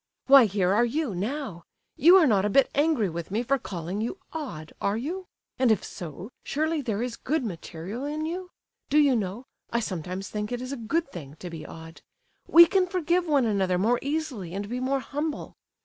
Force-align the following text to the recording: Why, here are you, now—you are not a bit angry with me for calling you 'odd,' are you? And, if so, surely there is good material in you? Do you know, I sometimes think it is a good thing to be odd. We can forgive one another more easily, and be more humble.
Why, 0.25 0.45
here 0.45 0.73
are 0.73 0.83
you, 0.83 1.13
now—you 1.13 2.15
are 2.17 2.25
not 2.25 2.43
a 2.43 2.49
bit 2.49 2.71
angry 2.73 3.07
with 3.07 3.29
me 3.29 3.43
for 3.43 3.59
calling 3.59 4.01
you 4.01 4.17
'odd,' 4.33 4.73
are 4.81 4.97
you? 4.97 5.27
And, 5.59 5.69
if 5.71 5.83
so, 5.83 6.31
surely 6.43 6.81
there 6.81 7.03
is 7.03 7.15
good 7.15 7.45
material 7.45 8.03
in 8.05 8.25
you? 8.25 8.49
Do 8.89 8.97
you 8.97 9.15
know, 9.15 9.45
I 9.69 9.79
sometimes 9.79 10.27
think 10.27 10.51
it 10.51 10.59
is 10.59 10.71
a 10.71 10.75
good 10.75 11.11
thing 11.11 11.35
to 11.35 11.51
be 11.51 11.67
odd. 11.67 12.01
We 12.47 12.65
can 12.65 12.87
forgive 12.87 13.27
one 13.27 13.45
another 13.45 13.77
more 13.77 13.99
easily, 14.01 14.55
and 14.55 14.67
be 14.67 14.79
more 14.79 15.01
humble. 15.01 15.55